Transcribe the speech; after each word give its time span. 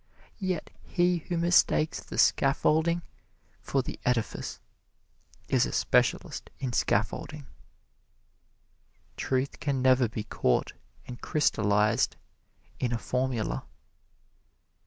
Yet 0.39 0.71
he 0.81 1.17
who 1.17 1.37
mistakes 1.37 1.99
the 1.99 2.17
scaffolding 2.17 3.03
for 3.59 3.83
the 3.83 3.99
edifice 4.03 4.59
is 5.47 5.67
a 5.67 5.71
specialist 5.71 6.49
in 6.57 6.73
scaffolding. 6.73 7.45
Truth 9.15 9.59
can 9.59 9.83
never 9.83 10.09
be 10.09 10.23
caught 10.23 10.73
and 11.05 11.21
crystallized 11.21 12.15
in 12.79 12.91
a 12.93 12.97
formula. 12.97 13.67